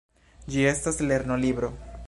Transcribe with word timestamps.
Ĝi 0.53 0.63
estas 0.71 0.97
lernolibro. 1.11 1.75